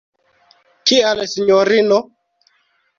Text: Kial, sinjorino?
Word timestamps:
Kial, 0.93 1.23
sinjorino? 1.35 2.03